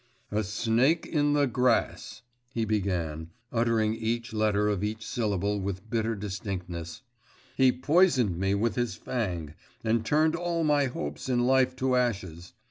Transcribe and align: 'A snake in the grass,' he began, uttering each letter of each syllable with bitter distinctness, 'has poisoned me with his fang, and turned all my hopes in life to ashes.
'A 0.31 0.43
snake 0.45 1.05
in 1.05 1.33
the 1.33 1.45
grass,' 1.45 2.23
he 2.55 2.65
began, 2.65 3.29
uttering 3.51 3.93
each 3.93 4.33
letter 4.33 4.67
of 4.67 4.83
each 4.83 5.05
syllable 5.05 5.59
with 5.59 5.87
bitter 5.91 6.15
distinctness, 6.15 7.03
'has 7.59 7.71
poisoned 7.83 8.35
me 8.35 8.55
with 8.55 8.73
his 8.73 8.95
fang, 8.95 9.53
and 9.83 10.03
turned 10.03 10.35
all 10.35 10.63
my 10.63 10.85
hopes 10.85 11.29
in 11.29 11.41
life 11.45 11.75
to 11.75 11.95
ashes. 11.95 12.53